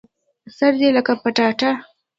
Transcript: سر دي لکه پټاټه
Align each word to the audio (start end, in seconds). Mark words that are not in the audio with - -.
سر 0.57 0.71
دي 0.79 0.89
لکه 0.97 1.13
پټاټه 1.21 1.71